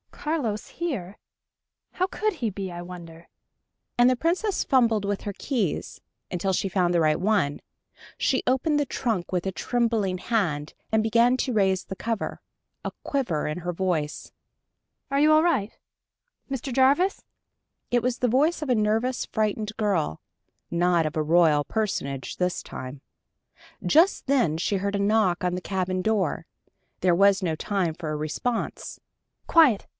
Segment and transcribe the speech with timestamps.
[0.09, 1.17] "Carlos here?
[1.93, 3.27] How could he be, I wonder?"
[3.97, 7.59] and the Princess fumbled with her keys, until she found the right one.
[8.19, 12.39] She opened the trunk with a trembling hand, and began to raise the cover,
[12.85, 14.31] a quiver in her voice.
[15.09, 15.75] "Are you all right...
[16.51, 16.71] Mr.
[16.71, 17.23] Jarvis?"
[17.89, 20.21] It was the voice of a nervous, frightened girl
[20.69, 23.01] not of a royal personage this time.
[23.83, 26.45] Just then she heard a knock on the cabin door.
[27.01, 28.99] There was no time for a response.
[29.47, 29.87] "Quiet!